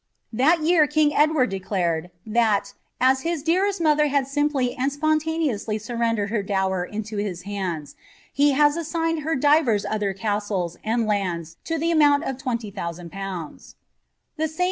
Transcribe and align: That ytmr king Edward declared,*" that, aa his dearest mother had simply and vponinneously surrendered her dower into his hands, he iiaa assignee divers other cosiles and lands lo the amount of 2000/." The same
That 0.33 0.57
ytmr 0.61 0.89
king 0.89 1.13
Edward 1.15 1.51
declared,*" 1.51 2.09
that, 2.39 2.73
aa 2.99 3.13
his 3.17 3.43
dearest 3.43 3.79
mother 3.79 4.07
had 4.07 4.27
simply 4.27 4.75
and 4.75 4.91
vponinneously 4.91 5.79
surrendered 5.79 6.31
her 6.31 6.41
dower 6.41 6.83
into 6.83 7.17
his 7.17 7.43
hands, 7.43 7.95
he 8.33 8.51
iiaa 8.55 8.77
assignee 8.77 9.39
divers 9.39 9.85
other 9.85 10.15
cosiles 10.15 10.75
and 10.83 11.05
lands 11.05 11.57
lo 11.69 11.77
the 11.77 11.91
amount 11.91 12.23
of 12.23 12.37
2000/." 12.37 13.75
The 14.37 14.47
same 14.47 14.57